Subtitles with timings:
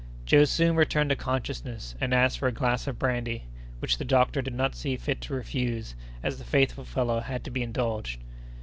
[0.25, 3.43] Joe soon returned to consciousness, and asked for a glass of brandy,
[3.77, 5.93] which the doctor did not see fit to refuse,
[6.23, 8.19] as the faithful fellow had to be indulged.